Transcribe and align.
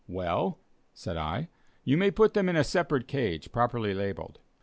"Well," 0.07 0.57
said 0.95 1.15
I, 1.15 1.47
"you 1.83 1.95
may 1.95 2.09
put 2.09 2.33
them 2.33 2.49
in 2.49 2.55
a 2.55 2.63
separate 2.63 3.07
cage, 3.07 3.51
properly 3.51 3.93
labelled." 3.93 4.39